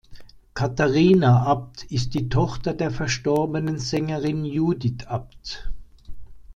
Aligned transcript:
Katharina 0.55 1.45
Abt 1.45 1.83
ist 1.83 2.15
die 2.15 2.27
Tochter 2.27 2.73
der 2.73 2.89
verstorbenen 2.89 3.77
Sängerin 3.77 4.43
Judith 4.45 5.05
Abt. 5.05 5.69